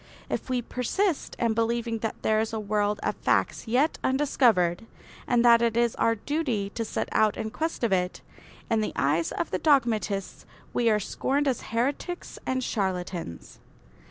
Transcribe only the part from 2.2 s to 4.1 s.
there is a world of facts yet